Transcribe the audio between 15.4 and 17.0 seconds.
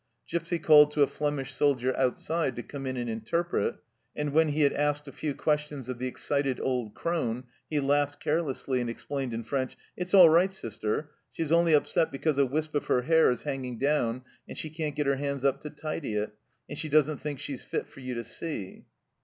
up to tidy it, and she